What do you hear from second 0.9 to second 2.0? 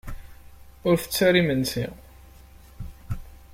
ttett ara imensi.